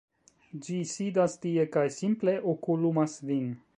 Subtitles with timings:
[0.67, 3.53] ĝi sidas tie kaj simple okulumas vin.